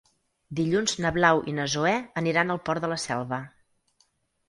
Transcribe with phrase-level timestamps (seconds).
[0.59, 1.93] Dilluns na Blau i na Zoè
[2.25, 3.45] aniran al Port de la Selva.